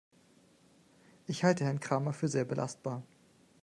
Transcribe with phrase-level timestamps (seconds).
[1.27, 3.03] Ich halte Herrn Kramer für sehr belastbar.